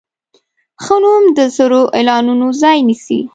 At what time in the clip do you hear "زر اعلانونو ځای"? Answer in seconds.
1.55-2.77